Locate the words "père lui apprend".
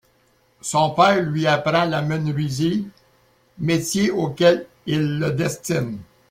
0.95-1.85